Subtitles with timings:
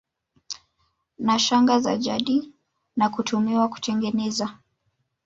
[1.19, 2.53] na shanga za jadi
[2.95, 4.57] na kutumiwa kutengeneza